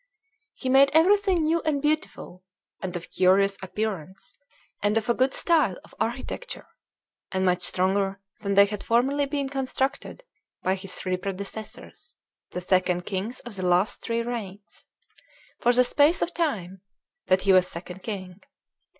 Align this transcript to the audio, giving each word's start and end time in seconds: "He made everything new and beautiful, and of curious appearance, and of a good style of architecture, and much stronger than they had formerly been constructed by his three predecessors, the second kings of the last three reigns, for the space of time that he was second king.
"He 0.55 0.67
made 0.67 0.89
everything 0.95 1.43
new 1.43 1.61
and 1.61 1.79
beautiful, 1.79 2.43
and 2.81 2.95
of 2.95 3.11
curious 3.11 3.55
appearance, 3.61 4.33
and 4.81 4.97
of 4.97 5.07
a 5.09 5.13
good 5.13 5.31
style 5.35 5.77
of 5.85 5.93
architecture, 5.99 6.65
and 7.31 7.45
much 7.45 7.61
stronger 7.61 8.19
than 8.39 8.55
they 8.55 8.65
had 8.65 8.83
formerly 8.83 9.27
been 9.27 9.47
constructed 9.47 10.23
by 10.63 10.73
his 10.73 10.95
three 10.95 11.17
predecessors, 11.17 12.15
the 12.49 12.61
second 12.61 13.05
kings 13.05 13.41
of 13.41 13.57
the 13.57 13.63
last 13.63 14.01
three 14.01 14.23
reigns, 14.23 14.85
for 15.59 15.71
the 15.71 15.83
space 15.83 16.23
of 16.23 16.33
time 16.33 16.81
that 17.27 17.41
he 17.41 17.53
was 17.53 17.67
second 17.67 18.01
king. 18.01 18.41